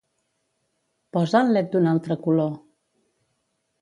[1.17, 2.51] Posa el led d'un altre color.